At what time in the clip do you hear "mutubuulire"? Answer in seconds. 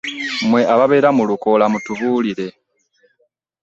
1.71-2.47